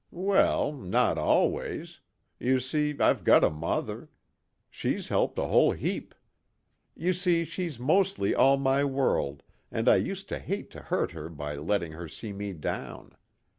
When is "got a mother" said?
3.23-4.09